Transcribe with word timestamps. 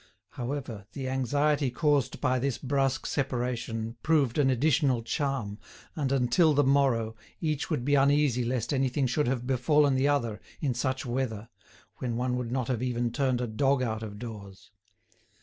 However, 0.29 0.87
the 0.93 1.07
anxiety 1.07 1.69
caused 1.69 2.19
by 2.19 2.39
this 2.39 2.57
brusque 2.57 3.05
separation 3.05 3.97
proved 4.01 4.39
an 4.39 4.49
additional 4.49 5.03
charm, 5.03 5.59
and, 5.95 6.11
until 6.11 6.55
the 6.55 6.63
morrow, 6.63 7.15
each 7.39 7.69
would 7.69 7.85
be 7.85 7.93
uneasy 7.93 8.43
lest 8.43 8.73
anything 8.73 9.05
should 9.05 9.27
have 9.27 9.45
befallen 9.45 9.93
the 9.93 10.07
other 10.07 10.41
in 10.59 10.73
such 10.73 11.05
weather, 11.05 11.49
when 11.97 12.17
one 12.17 12.35
would 12.35 12.51
not 12.51 12.67
even 12.81 13.03
have 13.03 13.13
turned 13.13 13.41
a 13.41 13.47
dog 13.47 13.83
out 13.83 14.01
of 14.01 14.17
doors. 14.17 14.71